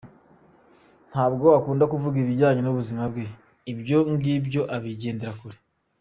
[1.11, 3.25] Ntabwo akunda kuvuga ibijyanye n’ubuzima bwe,
[3.71, 5.57] ibyo ngibyo abigendera kure.